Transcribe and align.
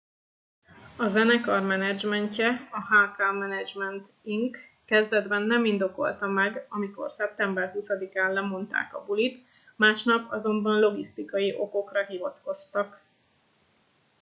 a 0.97 1.05
zenekar 1.15 1.61
menedzsmentje 1.71 2.47
a 2.71 2.79
hk 2.89 3.17
management 3.33 4.03
inc- 4.23 4.53
kezdetben 4.91 5.41
nem 5.41 5.65
indokolta 5.65 6.27
meg 6.27 6.65
amikor 6.69 7.11
szeptember 7.13 7.71
20 7.71 7.89
án 8.15 8.33
lemondták 8.33 8.95
a 8.95 9.05
bulit 9.05 9.37
másnap 9.75 10.31
azonban 10.31 10.79
logisztikai 10.79 11.55
okokra 11.57 12.05
hivatkoztak 12.05 12.99